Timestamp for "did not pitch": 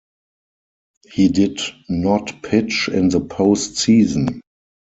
1.27-2.89